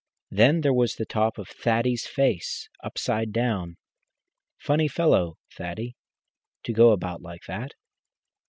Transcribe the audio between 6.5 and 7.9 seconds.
to go about like that!